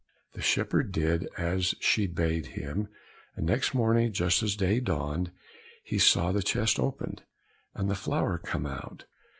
The 0.33 0.41
shepherd 0.41 0.91
did 0.91 1.27
as 1.37 1.75
she 1.79 2.07
bade 2.07 2.47
him, 2.57 2.87
and 3.35 3.45
next 3.45 3.75
morning 3.75 4.11
just 4.11 4.41
as 4.41 4.55
day 4.55 4.79
dawned, 4.79 5.29
he 5.83 5.99
saw 5.99 6.31
the 6.31 6.41
chest 6.41 6.79
open, 6.79 7.19
and 7.75 7.87
the 7.87 7.93
flower 7.93 8.39
come 8.39 8.65
out. 8.65 9.05